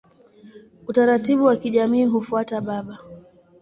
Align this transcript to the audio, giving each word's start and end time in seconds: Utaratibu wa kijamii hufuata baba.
Utaratibu 0.87 1.45
wa 1.45 1.55
kijamii 1.57 2.05
hufuata 2.05 2.61
baba. 2.61 2.99